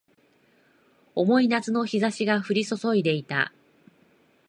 [1.13, 3.53] 重い夏の日差しが降り注いでいた